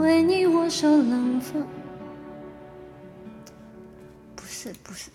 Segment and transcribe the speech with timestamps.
[0.00, 1.66] 为你我受冷风。
[4.36, 5.10] 不是不是，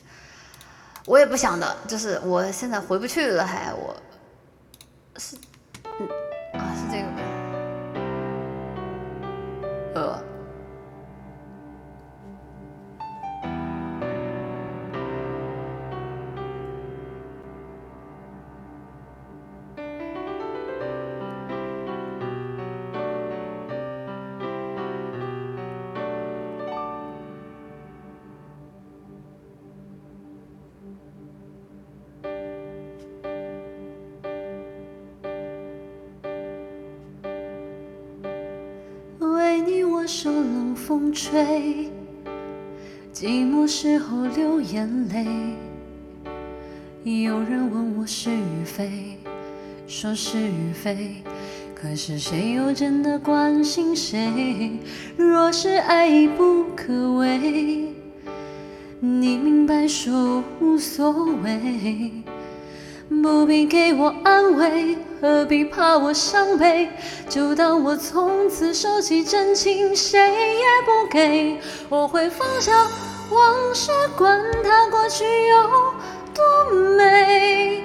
[1.05, 3.95] 我也不想的，就是我现在回不去了，还我
[40.05, 41.89] 冷风吹，
[43.13, 45.25] 寂寞时候流眼泪。
[47.25, 49.17] 有人问我是与非，
[49.87, 51.23] 说是与非，
[51.73, 54.77] 可是谁又真的关心谁？
[55.15, 57.93] 若是爱已不可为，
[58.99, 62.11] 你明白说无所谓。
[63.21, 66.89] 不必给我安慰，何必怕我伤悲？
[67.29, 70.19] 就当我从此收起真情，谁
[70.55, 71.59] 也不给。
[71.89, 72.71] 我会放下
[73.29, 75.93] 往事，管它过去有
[76.33, 76.43] 多
[76.97, 77.83] 美，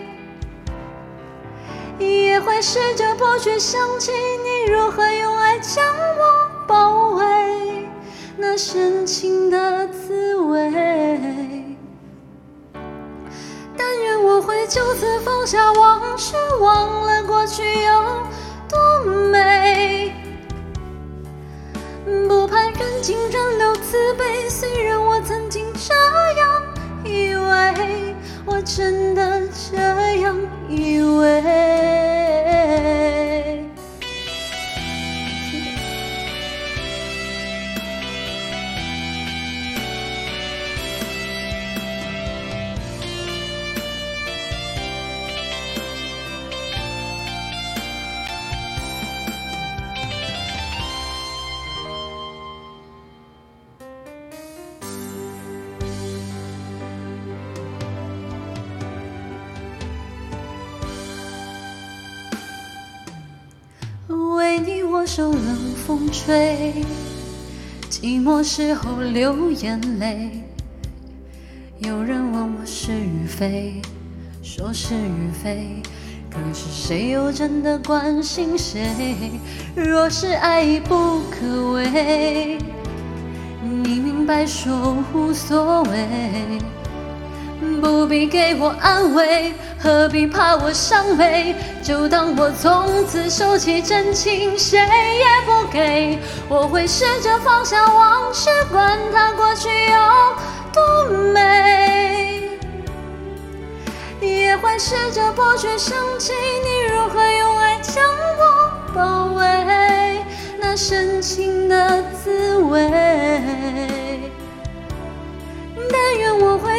[1.99, 5.85] 也会试着不去想起你如何用爱将
[6.19, 7.89] 我包围，
[8.37, 9.87] 那深情的
[14.39, 18.23] 不会就此放下往事，忘了过去有
[18.69, 20.15] 多美。
[22.29, 25.93] 不怕人尽人留慈悲，虽然我曾经这
[26.39, 26.63] 样
[27.03, 28.15] 以为，
[28.47, 29.77] 我真的这
[30.21, 30.38] 样
[64.69, 66.75] 你我受冷风吹，
[67.91, 70.45] 寂寞时候流眼泪。
[71.79, 73.81] 有人问我是与非，
[74.43, 75.83] 说是与非，
[76.31, 79.17] 可是谁又真的关心谁？
[79.75, 82.59] 若是爱已不可为，
[83.63, 86.59] 你明白说无所谓。
[87.81, 89.53] 不必给我安慰，
[89.83, 91.55] 何必怕我伤悲？
[91.83, 96.19] 就当我从此收起真情，谁也不给。
[96.49, 99.97] 我会试着放下往事，管它过去有
[100.73, 100.83] 多
[101.33, 102.49] 美，
[104.21, 107.68] 也会试着不去想起你如何用爱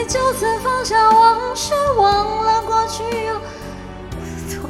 [0.10, 3.36] 就此放下往事，忘了过去有
[4.50, 4.68] 错。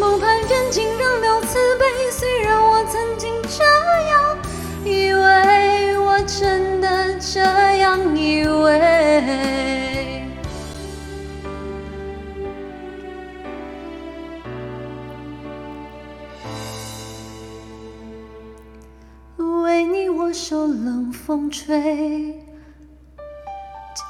[0.00, 3.62] 不盼缘尽仍留慈悲，虽然我曾经这
[4.08, 4.38] 样
[20.66, 22.40] 冷风吹，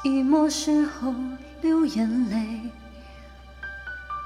[0.03, 1.13] 寂寞时候
[1.61, 2.61] 流眼泪。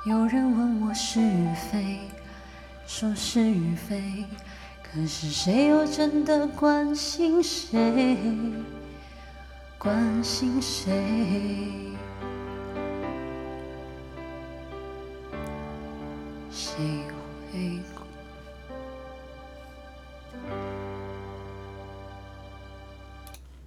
[0.05, 1.99] 有人问我是与非，
[2.85, 4.25] 说是与非，
[4.83, 8.17] 可是谁又真的关心谁？
[9.77, 10.91] 关心谁？
[16.51, 16.75] 谁
[17.51, 17.79] 会？